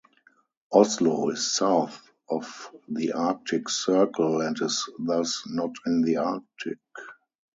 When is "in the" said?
5.85-6.17